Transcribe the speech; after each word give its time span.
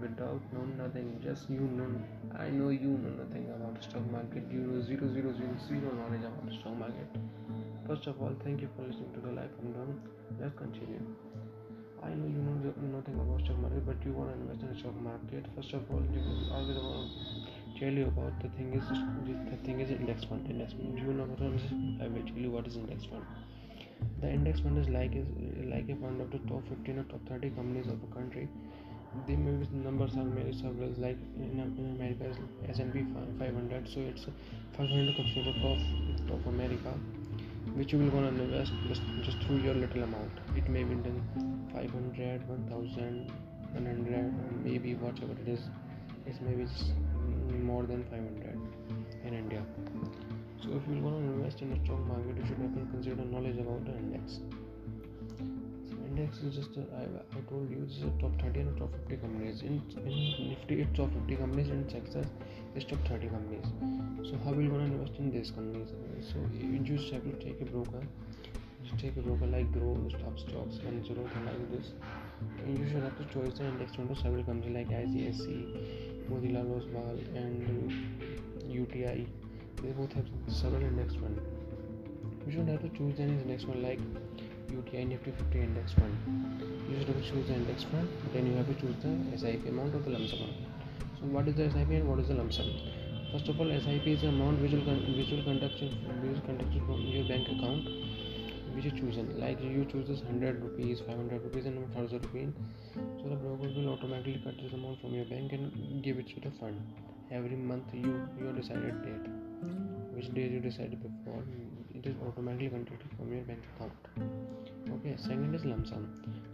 without 0.00 0.40
knowing 0.52 0.76
nothing 0.78 1.08
just 1.24 1.48
you 1.50 1.66
know 1.78 1.88
i 2.44 2.48
know 2.50 2.68
you 2.68 2.92
know 3.04 3.12
nothing 3.22 3.46
about 3.56 3.82
stock 3.82 4.04
market 4.10 4.44
you 4.50 4.60
know 4.66 4.80
zero 4.88 5.08
zero 5.14 5.32
zero 5.38 5.54
zero 5.68 5.92
knowledge 5.98 6.26
about 6.30 6.52
stock 6.60 6.76
market. 6.78 7.08
First 7.86 8.06
of 8.08 8.20
all 8.20 8.34
thank 8.44 8.60
you 8.60 8.68
for 8.76 8.82
listening 8.82 9.12
to 9.14 9.20
the 9.20 9.32
live 9.32 9.52
countdown 9.58 10.00
let's 10.40 10.56
continue. 10.58 11.02
I 12.02 12.10
know 12.10 12.26
you 12.26 12.42
know 12.46 12.98
nothing 12.98 13.14
about 13.24 13.44
stock 13.44 13.58
market 13.58 13.86
but 13.86 14.04
you 14.04 14.12
want 14.12 14.30
to 14.34 14.40
invest 14.40 14.62
in 14.62 14.78
stock 14.78 14.96
market. 15.00 15.46
First 15.56 15.72
of 15.72 15.90
all 15.90 16.02
you 16.14 16.22
always 16.52 16.76
want 16.76 17.10
tell 17.78 17.92
you 17.92 18.06
about 18.06 18.40
the 18.42 18.48
thing 18.56 18.72
is 18.74 18.88
the 19.50 19.56
thing 19.64 19.80
is 19.80 19.90
index 19.90 20.24
fund 20.24 20.48
index 20.50 20.72
fund. 20.72 20.98
You 20.98 21.12
know 21.12 21.24
what 21.24 21.52
is 21.54 21.66
i 22.02 22.08
will 22.08 22.26
tell 22.30 22.44
you 22.46 22.50
what 22.50 22.66
is 22.66 22.76
index 22.76 23.04
fund. 23.04 23.24
The 24.20 24.30
index 24.30 24.60
fund 24.60 24.78
is 24.78 24.88
like 24.88 25.14
is 25.14 25.26
like 25.72 25.88
a 25.88 25.96
fund 26.04 26.20
of 26.20 26.30
the 26.30 26.38
top 26.50 26.62
15 26.68 26.98
or 26.98 27.04
top 27.04 27.28
30 27.28 27.50
companies 27.50 27.86
of 27.86 28.02
a 28.08 28.14
country 28.14 28.48
the 29.26 29.36
maybe 29.36 29.66
numbers 29.72 30.16
are 30.16 30.24
many 30.24 30.52
several 30.52 30.92
like 30.98 31.18
in, 31.36 31.60
America 31.98 32.24
is 32.24 32.36
S&P 32.70 33.04
500 33.38 33.88
so 33.88 34.00
it's 34.00 34.26
500 34.76 35.16
consider 35.16 35.52
top 35.60 35.78
top 36.28 36.46
America 36.46 36.92
which 37.74 37.92
you 37.92 37.98
will 37.98 38.10
gonna 38.10 38.28
invest 38.28 38.72
just, 38.88 39.02
just 39.22 39.38
through 39.42 39.58
your 39.58 39.74
little 39.74 40.02
amount. 40.02 40.30
It 40.56 40.68
may 40.68 40.84
be 40.84 40.94
done 40.94 41.20
500 41.72 42.48
1000 42.48 43.32
100 43.72 44.64
maybe 44.64 44.94
whatever 44.94 45.32
it 45.32 45.48
is 45.48 45.60
it's 46.26 46.40
maybe 46.40 46.66
more 47.62 47.82
than 47.84 48.04
500 48.04 48.58
in 49.24 49.34
India. 49.34 49.62
So 50.62 50.70
if 50.76 50.88
you 50.88 51.02
want 51.02 51.16
to 51.16 51.32
invest 51.32 51.62
in 51.62 51.70
the 51.70 51.84
stock 51.84 52.00
market 52.06 52.36
you 52.36 52.46
should 52.46 52.58
have 52.58 52.74
consider 52.92 53.24
knowledge 53.24 53.58
about 53.58 53.84
the 53.84 53.96
index 53.96 54.40
index 56.26 56.44
is 56.44 56.78
I 56.90 57.42
told 57.48 57.72
you 57.72 58.10
top 58.20 58.32
thirty 58.42 58.60
and 58.60 58.78
top 58.78 58.92
fifty 58.92 59.16
companies 59.16 59.64
in 59.64 59.74
in 59.98 60.48
Nifty 60.48 60.74
it 60.74 60.96
top 60.96 61.10
fifty 61.10 61.36
companies 61.36 61.70
in 61.72 61.82
Sensex 61.88 62.32
is 62.76 62.86
top 62.90 63.04
thirty 63.10 63.28
companies 63.28 64.30
so 64.30 64.38
how 64.44 64.54
will 64.54 64.68
gonna 64.68 64.82
invest 64.84 65.20
in 65.20 65.30
this 65.30 65.50
companies 65.58 66.24
so 66.30 66.42
you 66.56 66.82
just 66.88 67.14
to 67.24 67.30
take 67.44 67.62
a 67.62 67.70
broker 67.70 68.08
take 68.92 69.18
a 69.18 69.20
broker 69.20 69.46
like 69.48 69.70
Groww 69.72 69.94
stop 70.08 70.36
stocks 70.38 70.80
and 70.80 71.02
zero 71.04 71.28
like 71.44 71.70
this 71.70 71.92
and 72.60 72.78
you 72.78 72.88
should 72.88 73.08
to 73.18 73.24
choice 73.34 73.58
the 73.58 73.70
index 73.72 73.96
to 73.98 74.14
several 74.14 74.42
company 74.42 74.72
like 74.74 74.92
I 74.92 75.12
C 75.12 75.24
S 75.26 75.42
C 75.42 76.26
Motilal 76.30 76.72
Oswal 76.72 77.20
and 77.36 78.70
U 78.70 78.84
T 78.94 79.04
I 79.12 79.26
they 79.82 79.92
both 79.92 80.16
have 80.16 80.52
several 80.54 80.86
index 80.86 81.16
fund 81.16 81.40
you 82.46 82.52
should 82.52 82.76
to 82.82 82.88
choose 82.98 83.16
then 83.16 83.36
is 83.36 83.46
next 83.46 83.68
one 83.68 83.82
like 83.82 84.45
UTI 84.70 85.04
Nifty 85.04 85.32
50 85.32 85.58
index 85.60 85.92
fund. 85.92 86.14
You 86.90 86.98
should 86.98 87.22
choose 87.24 87.48
the 87.48 87.54
index 87.54 87.84
fund, 87.84 88.08
then 88.32 88.46
you 88.46 88.56
have 88.56 88.66
to 88.66 88.74
choose 88.74 88.96
the 89.02 89.38
SIP 89.38 89.66
amount 89.68 89.94
or 89.94 90.00
the 90.00 90.10
lump 90.10 90.28
sum. 90.28 90.50
So 91.18 91.26
what 91.26 91.48
is 91.48 91.54
the 91.54 91.70
SIP 91.70 91.90
and 91.90 92.08
what 92.08 92.20
is 92.20 92.28
the 92.28 92.34
lump 92.34 92.52
sum? 92.52 92.70
First 93.32 93.48
of 93.48 93.60
all, 93.60 93.66
SIP 93.66 94.06
is 94.06 94.20
the 94.22 94.28
amount 94.28 94.60
which 94.60 94.72
will, 94.72 94.80
which 94.80 95.30
will 95.30 95.44
conduct 95.44 95.80
which 95.80 96.44
conducted 96.44 96.82
from 96.86 97.00
your 97.02 97.26
bank 97.28 97.48
account 97.48 97.88
which 98.76 98.84
you 98.84 98.90
chosen. 98.90 99.40
Like 99.40 99.60
you 99.62 99.86
choose 99.90 100.06
this 100.06 100.20
100 100.20 100.62
rupees, 100.62 101.00
500 101.00 101.42
rupees, 101.42 101.66
and 101.66 101.80
1000 101.94 102.22
rupees. 102.24 102.52
So 102.94 103.28
the 103.30 103.36
broker 103.36 103.72
will 103.74 103.88
automatically 103.94 104.40
cut 104.44 104.54
this 104.62 104.72
amount 104.72 105.00
from 105.00 105.14
your 105.14 105.24
bank 105.24 105.52
and 105.52 106.04
give 106.04 106.18
it 106.18 106.28
to 106.28 106.40
the 106.40 106.50
fund. 106.60 106.76
Every 107.30 107.56
month 107.56 107.84
you 107.92 108.28
your 108.38 108.52
decided 108.52 109.02
date, 109.02 109.30
which 110.16 110.32
day 110.34 110.48
you 110.48 110.60
decided 110.60 110.98
before, 111.02 111.42
it 111.94 112.06
is 112.06 112.14
automatically 112.26 112.70
conducted 112.70 113.10
from 113.16 113.32
your 113.32 113.42
bank 113.42 113.60
account. 113.76 113.92
Okay 114.94 115.14
second 115.18 115.54
is 115.54 115.64
lump 115.66 115.86
sum. 115.86 116.06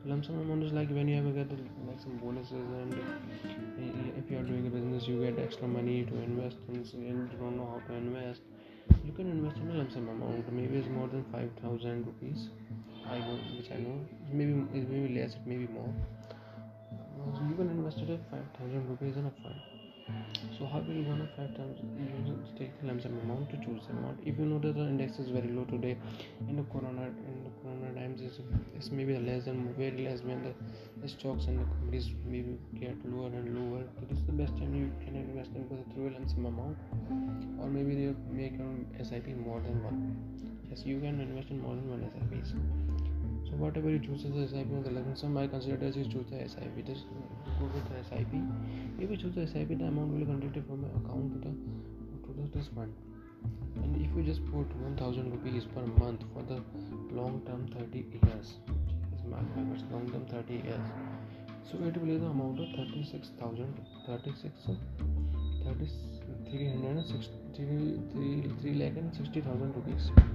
Lump 0.04 0.24
sum 0.24 0.40
amount 0.40 0.64
is 0.64 0.72
like 0.72 0.90
when 0.90 1.06
you 1.06 1.16
have 1.22 1.32
get 1.36 1.48
like 1.86 2.00
some 2.00 2.16
bonuses 2.16 2.66
and 2.80 2.94
eh, 2.94 4.18
if 4.18 4.28
you 4.30 4.38
are 4.38 4.42
doing 4.42 4.66
a 4.66 4.70
business 4.70 5.06
you 5.06 5.20
get 5.22 5.38
extra 5.38 5.68
money 5.68 6.02
to 6.04 6.16
invest 6.22 6.56
and 6.68 6.86
you 6.92 7.28
don't 7.38 7.56
know 7.56 7.68
how 7.72 7.80
to 7.86 7.94
invest. 7.94 8.40
You 9.04 9.12
can 9.12 9.30
invest 9.30 9.58
in 9.58 9.70
a 9.70 9.74
lump 9.74 9.92
sum 9.92 10.08
amount. 10.08 10.52
Maybe 10.52 10.78
it's 10.78 10.88
more 10.88 11.06
than 11.06 11.24
5000 11.30 12.06
rupees. 12.06 12.48
I 13.08 13.18
know 13.18 13.38
which 13.56 13.70
i 13.70 13.76
know. 13.76 14.00
Maybe 14.32 14.52
it 14.74 14.90
may 14.90 15.06
be 15.06 15.20
less 15.20 15.34
it 15.34 15.46
may 15.46 15.56
be 15.56 15.68
more. 15.68 15.94
So 17.36 17.46
you 17.48 17.54
can 17.54 17.70
invest 17.70 17.98
it 17.98 18.10
at 18.10 18.28
5000 18.30 18.88
rupees 18.88 19.16
in 19.16 19.26
a 19.26 19.34
fund 19.42 19.60
so 20.58 20.66
how 20.66 20.78
will 20.78 20.94
one 20.94 21.18
gonna 21.18 21.28
five 21.36 21.56
times 21.56 21.78
you 21.80 22.36
take 22.58 22.72
the 22.80 22.86
lump 22.86 23.04
amount 23.04 23.50
to 23.50 23.56
choose 23.64 23.82
the 23.86 23.92
amount? 23.96 24.18
If 24.24 24.38
you 24.38 24.44
know 24.44 24.58
that 24.58 24.74
the 24.74 24.82
index 24.82 25.18
is 25.18 25.30
very 25.30 25.48
low 25.48 25.64
today 25.64 25.96
in 26.48 26.56
the 26.56 26.62
corona 26.64 27.06
in 27.30 27.44
the 27.44 27.50
corona 27.62 27.92
times 27.94 28.20
is 28.20 28.38
it's 28.76 28.90
maybe 28.90 29.18
less 29.18 29.46
than 29.46 29.74
very 29.74 30.04
less 30.04 30.22
when 30.22 30.42
the, 30.44 30.52
the 31.02 31.08
stocks 31.08 31.46
and 31.46 31.58
the 31.58 31.64
companies 31.64 32.10
maybe 32.24 32.58
get 32.78 32.94
lower 33.04 33.26
and 33.26 33.58
lower. 33.58 33.82
So 33.98 34.06
this 34.08 34.18
is 34.18 34.26
the 34.26 34.32
best 34.32 34.56
time 34.58 34.74
you 34.74 34.92
can 35.04 35.16
invest 35.16 35.50
in 35.54 35.68
with 35.68 35.82
through 35.94 36.10
a 36.10 36.12
lump 36.12 36.28
sum 36.28 36.46
amount 36.46 36.76
or 37.58 37.68
maybe 37.68 37.94
they 37.94 38.14
make 38.30 38.54
an 38.54 38.86
SIP 39.02 39.26
more 39.36 39.60
than 39.60 39.82
one. 39.82 40.16
Yes 40.70 40.84
you 40.86 41.00
can 41.00 41.20
invest 41.20 41.50
in 41.50 41.60
more 41.60 41.74
than 41.74 41.90
one 41.90 42.06
SIPs 42.12 42.54
so 43.52 43.58
whatever 43.58 43.90
you 43.90 43.98
choose 43.98 44.24
as 44.24 44.50
SIP 44.50 44.72
on 44.72 44.82
the 44.82 44.90
lump 44.90 45.16
sum 45.16 45.36
I 45.36 45.46
consider 45.46 45.84
as 45.84 45.94
you 45.94 46.04
choose 46.04 46.24
the 46.30 46.38
SIP 46.48 46.86
just 46.86 47.04
go 47.60 47.66
with 47.74 47.84
the 47.92 48.00
SIP 48.08 48.32
if 48.98 49.10
you 49.10 49.16
choose 49.16 49.34
the 49.34 49.46
SIP 49.46 49.76
the 49.76 49.84
amount 49.84 50.12
will 50.12 50.20
be 50.20 50.24
converted 50.24 50.64
from 50.66 50.80
your 50.80 50.92
account 51.00 51.34
to 51.34 51.38
the 51.44 51.52
to 52.24 52.30
the 52.38 52.48
trust 52.54 52.70
fund 52.74 52.94
and 53.82 54.00
if 54.00 54.16
you 54.16 54.22
just 54.22 54.40
put 54.46 54.72
1000 54.80 55.32
rupees 55.32 55.66
per 55.74 55.84
month 56.00 56.24
for 56.32 56.42
the 56.48 56.62
long 57.12 57.42
term 57.44 57.68
30 57.76 58.06
years 58.24 58.56
is 59.12 59.22
my 59.28 59.44
words 59.68 59.84
long 59.90 60.10
term 60.10 60.24
30 60.32 60.54
years 60.54 60.88
so 61.68 61.76
it 61.76 61.96
will 61.96 62.08
be 62.08 62.16
the 62.16 62.32
amount 62.32 62.58
of 62.58 62.72
36000 62.74 63.86
36 64.06 64.52
30 65.64 65.88
360 66.50 67.36
3 68.62 68.74
lakh 68.80 68.96
and 68.96 69.14
60000 69.14 69.76
rupees 69.76 70.31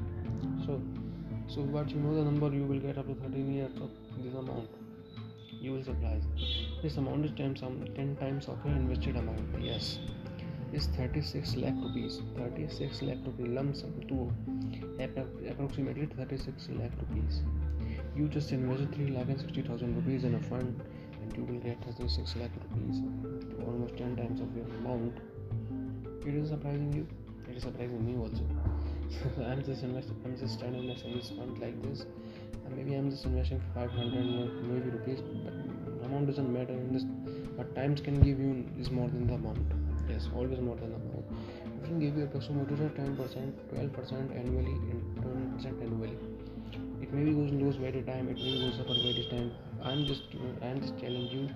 so 1.58 1.64
what 1.74 1.90
you 1.90 2.00
know 2.02 2.14
the 2.16 2.24
number 2.24 2.48
you 2.56 2.66
will 2.70 2.80
get 2.80 2.98
after 3.02 3.14
13 3.20 3.52
years 3.52 3.78
of 3.86 3.94
this 4.24 4.36
amount 4.42 4.68
you 5.60 5.72
will 5.74 5.84
surprise 5.84 6.26
this 6.84 6.98
amount 6.98 7.26
is 7.26 7.32
10, 7.36 7.56
10 7.56 8.16
times 8.20 8.48
of 8.48 8.60
your 8.64 8.76
invested 8.76 9.16
amount 9.16 9.64
yes. 9.70 9.98
Is 10.74 10.88
36 10.98 11.56
lakh 11.56 11.74
rupees 11.82 12.22
36 12.36 13.02
lakh 13.02 13.26
rupees 13.26 13.48
lump 13.58 13.76
sum 13.76 13.94
to 14.10 14.18
approximately 15.50 16.06
36 16.06 16.68
lakh 16.80 16.92
rupees. 17.02 17.42
You 18.16 18.28
just 18.28 18.52
invested 18.52 18.94
3 18.94 19.08
lakh 19.16 19.30
and 19.30 19.40
60,000 19.40 19.96
rupees 19.96 20.26
in 20.26 20.36
a 20.36 20.42
fund 20.42 20.84
and 21.22 21.38
you 21.38 21.46
will 21.46 21.62
get 21.62 21.84
36 21.86 22.36
lakh 22.36 22.52
rupees 22.64 23.02
almost 23.66 23.98
10 23.98 24.18
times 24.18 24.42
of 24.42 24.56
your 24.56 24.66
amount. 24.82 25.18
It 26.28 26.36
is 26.36 26.50
surprising 26.50 26.92
you 26.94 27.08
it 27.50 27.56
is 27.56 27.64
surprising 27.64 28.06
me 28.06 28.22
also 28.22 28.44
I'm 29.50 29.64
just 29.64 29.84
investing. 29.84 30.16
I'm 30.26 30.38
just 30.38 30.60
trying 30.60 30.74
to 30.74 30.80
invest 30.80 31.06
in 31.06 31.16
this 31.18 31.30
fund 31.30 31.58
like 31.60 31.82
this, 31.84 32.06
and 32.66 32.76
maybe 32.76 32.96
I'm 32.96 33.10
just 33.10 33.26
investing 33.26 33.62
500 33.74 34.64
maybe 34.68 34.90
rupees, 34.90 35.22
but 35.44 35.54
amount 36.06 36.28
doesn't 36.28 36.52
matter 36.52 36.74
in 36.74 36.94
this. 36.94 37.06
But 37.58 37.74
times 37.76 38.02
can 38.02 38.20
give 38.22 38.40
you 38.40 38.66
is 38.80 38.92
more 38.92 39.08
than 39.08 39.28
the 39.28 39.34
amount. 39.34 39.72
Yes, 40.10 40.28
always 40.36 40.60
more 40.60 40.76
than 40.76 40.92
the 40.92 40.98
amount. 40.98 41.26
It 41.78 41.86
can 41.86 42.00
give 42.00 42.18
you 42.18 42.24
approximately 42.26 42.76
10%, 42.76 43.16
12% 43.16 44.40
annually, 44.40 44.76
and 44.92 45.02
20% 45.24 45.82
annually. 45.82 46.18
It 47.02 47.14
maybe 47.14 47.32
goes 47.32 47.52
lose 47.52 47.78
by 47.78 47.92
the 47.92 48.02
time. 48.02 48.28
It 48.30 48.38
maybe 48.38 48.60
goes 48.60 48.80
up 48.80 48.88
by 48.88 49.14
the 49.20 49.28
time. 49.30 49.52
I'm 49.84 50.06
just 50.06 50.24
I'm 50.62 50.82
just 50.82 50.98
telling 51.00 51.28
you 51.28 51.50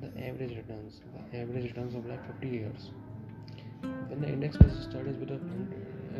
the 0.00 0.08
average 0.28 0.56
returns. 0.56 1.00
The 1.32 1.40
average 1.40 1.64
returns 1.64 1.94
of 1.94 2.06
like 2.06 2.24
50 2.40 2.48
years. 2.48 2.90
When 4.08 4.20
the 4.20 4.28
index 4.28 4.58
was 4.58 4.72
studied 4.88 5.18
with 5.18 5.30
a 5.30 5.40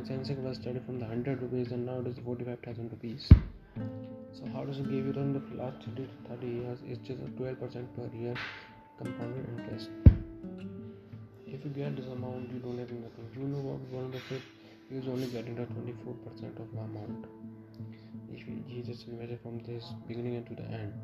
Sensex 0.01 0.43
was 0.43 0.57
started 0.57 0.85
from 0.87 0.99
the 0.99 1.05
100 1.05 1.43
rupees 1.43 1.71
and 1.71 1.87
now 1.87 2.01
it 2.01 2.07
is 2.07 2.19
45,000 2.25 2.91
rupees. 2.91 3.29
So 4.33 4.47
how 4.53 4.65
does 4.65 4.79
it 4.79 4.85
give 4.85 5.05
you 5.07 5.13
in 5.13 5.35
the 5.35 5.63
last 5.63 5.85
30, 5.85 6.09
30 6.29 6.47
years? 6.47 6.79
It's 6.87 7.07
just 7.07 7.21
a 7.21 7.29
12% 7.41 7.61
per 7.95 8.17
year 8.17 8.35
compounded 8.99 9.47
interest. 9.59 9.91
If 11.47 11.65
you 11.65 11.71
get 11.71 11.97
this 11.97 12.07
amount, 12.07 12.51
you 12.51 12.59
don't 12.61 12.79
have 12.79 12.91
nothing. 12.91 13.29
You 13.37 13.49
know 13.49 13.59
what 13.59 13.81
one 13.93 14.07
of 14.07 14.13
the 14.13 14.21
fifth 14.21 14.49
is 14.91 15.07
only 15.07 15.27
getting 15.27 15.55
the 15.55 15.63
24% 15.63 16.61
of 16.61 16.73
the 16.73 16.81
amount. 16.81 17.27
If 18.33 18.47
he 18.67 18.83
just 18.83 19.07
measure 19.09 19.39
from 19.43 19.59
this 19.61 19.85
beginning 20.09 20.35
into 20.35 20.55
the 20.55 20.65
end, 20.65 20.95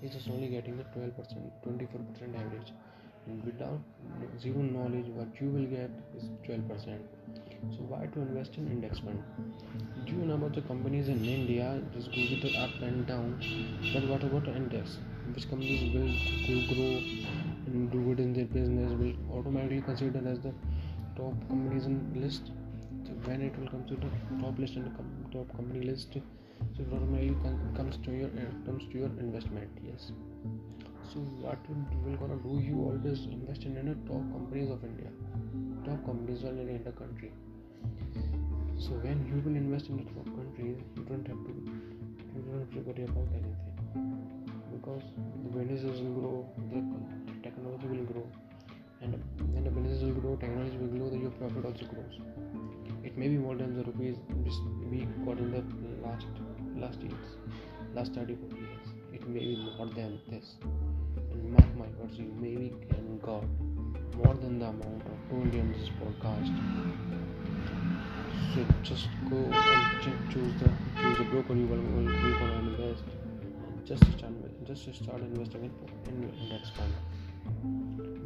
he's 0.00 0.12
just 0.12 0.28
only 0.28 0.48
getting 0.48 0.76
the 0.76 0.84
12%, 0.84 1.14
24% 1.66 2.34
average. 2.34 2.72
Without 3.44 3.80
zero 4.40 4.62
knowledge, 4.62 5.06
what 5.08 5.28
you 5.40 5.48
will 5.48 5.66
get 5.66 5.90
is 6.16 6.24
12% 6.46 6.98
so 7.70 7.82
why 7.90 8.06
to 8.14 8.20
invest 8.20 8.56
in 8.56 8.70
index 8.70 9.00
fund? 9.00 9.22
Do 10.06 10.12
you 10.12 10.24
know 10.24 10.34
about 10.34 10.54
the 10.54 10.62
companies 10.62 11.08
in 11.08 11.24
India? 11.24 11.80
Just 11.94 12.10
go 12.12 12.22
with 12.30 12.54
up 12.56 12.70
and 12.80 13.06
down. 13.06 13.34
But 13.92 14.06
what 14.08 14.22
about 14.22 14.48
index? 14.48 14.98
Which 15.34 15.48
companies 15.50 15.82
will 15.92 16.66
grow 16.72 17.02
and 17.66 17.90
do 17.90 18.00
good 18.04 18.20
in 18.20 18.32
their 18.32 18.46
business 18.46 18.92
will 18.92 19.14
automatically 19.36 19.82
considered 19.82 20.26
as 20.26 20.38
the 20.40 20.54
top 21.16 21.34
companies 21.48 21.86
in 21.86 21.98
list. 22.14 22.52
So 23.04 23.12
when 23.24 23.42
it 23.42 23.58
will 23.58 23.68
come 23.68 23.84
to 23.88 23.96
the 23.96 24.10
top 24.40 24.58
list 24.58 24.76
and 24.76 24.86
the 24.86 25.38
top 25.38 25.54
company 25.56 25.84
list, 25.84 26.12
so 26.12 26.20
it 26.78 26.92
automatically 26.92 27.36
comes 27.76 27.98
to 28.04 28.12
your 28.12 28.30
comes 28.64 28.84
to 28.92 28.98
your 28.98 29.10
investment. 29.18 29.68
Yes. 29.84 30.12
So 31.12 31.20
what 31.42 31.58
you 31.68 31.98
will 32.04 32.16
gonna 32.20 32.36
do 32.44 32.54
you 32.62 32.76
always 32.86 33.20
invest 33.34 33.62
in 33.64 33.74
the 33.74 33.94
top 34.08 34.24
companies 34.32 34.70
of 34.70 34.82
india. 34.88 35.10
Top 35.84 36.00
companies 36.04 36.42
only 36.44 36.74
in 36.74 36.84
the 36.84 36.92
country. 36.92 37.30
So 38.86 38.90
when 39.04 39.22
you 39.28 39.38
will 39.44 39.56
invest 39.60 39.88
in 39.88 39.96
the 40.00 40.04
top 40.16 40.26
countries 40.38 40.76
you 40.96 41.04
don't 41.10 41.30
have 41.32 41.40
to 41.46 41.54
you 42.34 42.42
don't 42.44 42.60
have 42.60 42.72
to 42.74 42.80
worry 42.88 43.04
about 43.04 43.28
anything. 43.40 43.76
Because 44.74 45.06
the 45.44 45.50
businesses 45.56 46.02
will 46.02 46.16
grow 46.20 46.36
the 46.72 46.82
technology 47.46 47.86
will 47.94 48.04
grow 48.12 48.26
and 49.00 49.16
when 49.54 49.64
the 49.64 49.70
businesses 49.70 50.02
will 50.04 50.20
grow 50.20 50.36
technology 50.44 50.76
will 50.76 50.92
grow 50.96 51.08
then 51.14 51.22
your 51.22 51.30
profit 51.42 51.64
also 51.70 51.86
grows. 51.94 52.20
It 53.02 53.16
may 53.16 53.28
be 53.28 53.38
more 53.38 53.56
than 53.56 53.78
the 53.78 53.84
rupees 53.84 54.16
we 54.90 55.06
got 55.24 55.38
in 55.38 55.52
the 55.52 55.64
last 56.06 56.26
last 56.76 57.00
years 57.00 57.38
last 57.94 58.12
30 58.14 58.34
years 58.34 58.77
it 59.28 59.34
may 59.34 59.40
be 59.40 59.56
more 59.56 59.86
than 59.94 60.18
this. 60.30 60.56
And 61.32 61.52
mark 61.52 61.76
my 61.76 61.86
words 61.98 62.18
you 62.18 62.32
maybe 62.40 62.72
can 62.88 63.18
got 63.18 63.44
more 64.16 64.34
than 64.34 64.58
the 64.58 64.66
amount 64.66 65.02
of 65.04 65.16
told 65.28 65.52
you 65.52 65.60
in 65.60 65.72
this 65.72 65.90
podcast. 66.00 66.54
So 68.54 68.64
just 68.82 69.08
go 69.28 69.36
and 69.36 70.32
choose 70.32 70.52
the 70.60 70.70
choose 71.00 71.18
the 71.18 71.24
broker 71.24 71.54
you 71.54 71.66
will, 71.66 71.76
will, 71.76 72.04
will 72.04 72.38
gonna 72.38 72.68
invest. 72.70 73.04
Just 73.84 74.04
start 74.16 74.32
just 74.64 74.94
start 74.94 75.20
investing 75.20 75.64
in, 75.64 75.72
in 76.14 76.30
index 76.40 76.70
fund. 76.70 76.94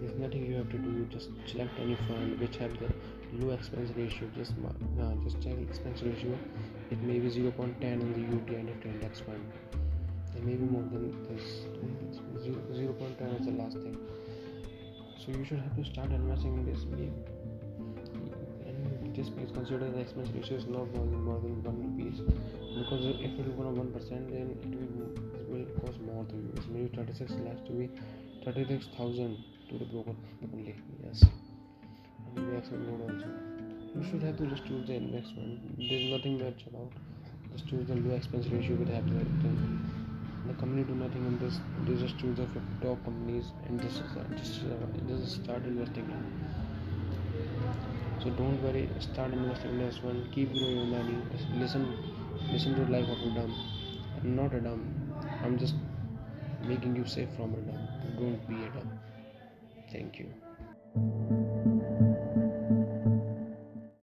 There's 0.01 0.19
nothing 0.19 0.47
you 0.47 0.55
have 0.55 0.71
to 0.71 0.79
do 0.79 1.07
just 1.11 1.31
select 1.47 1.71
any 1.81 1.97
fund 2.07 2.39
which 2.39 2.57
have 2.59 2.79
the 2.79 2.89
low 3.41 3.53
expense 3.53 3.91
ratio 3.97 4.29
just 4.37 4.53
uh, 5.01 5.13
just 5.25 5.41
check 5.43 5.59
expense 5.69 6.03
ratio. 6.03 6.39
It 6.91 7.03
may 7.03 7.19
be 7.19 7.29
0.10 7.29 7.83
in 7.83 8.13
the 8.13 8.37
UTI 8.37 8.61
index 8.85 9.21
fund 9.21 9.43
it 10.37 10.45
may 10.45 10.55
be 10.55 10.65
more 10.65 10.83
than 10.91 11.13
this 11.29 11.65
0, 12.43 12.57
0.10 12.73 13.41
is 13.41 13.47
the 13.47 13.53
last 13.53 13.77
thing. 13.79 13.97
So 15.19 15.31
you 15.31 15.45
should 15.45 15.61
have 15.61 15.77
to 15.77 15.85
start 15.85 16.11
investing 16.11 16.59
in 16.59 16.67
this 16.67 16.83
and 18.67 19.15
just 19.15 19.37
please 19.37 19.51
consider 19.53 19.91
the 19.91 20.01
expense 20.01 20.29
ratio 20.35 20.57
is 20.57 20.67
not 20.67 20.91
more 20.95 21.07
than 21.07 21.23
more 21.23 21.39
than 21.39 21.63
one 21.63 21.79
rupees. 21.97 22.21
Because 22.75 23.07
if 23.07 23.39
it 23.39 23.57
will 23.57 23.71
go 23.71 23.71
one 23.71 23.93
percent 23.93 24.31
then 24.31 24.51
it 24.51 24.67
will, 24.67 25.13
it 25.39 25.47
will 25.49 25.67
cost 25.81 26.01
more 26.01 26.25
to 26.25 26.35
you. 26.35 26.53
Maybe 26.71 26.91
36 26.97 27.33
lakhs 27.45 27.61
to 27.67 27.73
be 27.73 27.91
36,000 28.45 29.45
to 29.71 29.79
the 29.79 29.85
broker 29.85 30.15
only. 30.53 30.75
Yes. 31.05 31.25
And 32.35 32.39
investment 32.39 32.89
mode 32.89 33.15
also. 33.15 33.29
You 33.95 34.03
should 34.11 34.23
have 34.23 34.39
to 34.39 34.47
just 34.47 34.67
choose 34.67 34.87
the 34.87 34.95
investment. 34.95 35.79
There's 35.79 36.11
nothing 36.11 36.43
much 36.43 36.67
about 36.67 36.91
just 37.53 37.69
choose 37.69 37.87
the 37.87 37.95
low 37.95 38.17
expense 38.17 38.47
ratio 38.47 38.77
with 38.77 38.89
happy 38.89 39.13
return 39.13 40.02
the 40.47 40.55
company 40.55 40.83
do 40.83 40.95
nothing 40.95 41.25
in 41.27 41.39
this 41.39 41.59
they 41.87 41.95
just 41.95 42.19
choose 42.19 42.37
the 42.37 42.47
top 42.81 43.03
companies 43.05 43.53
and 43.67 43.81
just 43.81 44.03
just 44.37 44.61
uh, 44.65 44.87
just 45.09 45.45
start 45.45 45.63
investing 45.65 46.07
in. 46.17 46.23
So 48.23 48.31
don't 48.31 48.63
worry 48.63 48.89
start 49.01 49.33
investing 49.33 49.71
in 49.71 49.79
this 49.79 50.03
one. 50.03 50.29
Keep 50.33 50.53
growing 50.53 50.77
your 50.77 50.87
money. 50.87 51.17
Listen 51.55 51.87
listen 52.53 52.75
to 52.75 52.91
life 52.93 53.09
of 53.09 53.21
a 53.29 53.35
dumb. 53.35 53.55
I'm 54.23 54.37
not 54.37 54.55
a 54.55 54.61
dumb. 54.61 54.83
I'm 55.45 55.59
just 55.59 55.75
making 56.65 56.97
you 56.97 57.07
safe 57.07 57.29
from 57.37 57.55
a 57.55 57.63
dumb. 57.69 57.89
Don't 58.19 58.49
be 58.49 58.65
a 58.65 58.71
dumb. 58.71 58.99
Thank 59.93 60.19
you. 60.19 61.82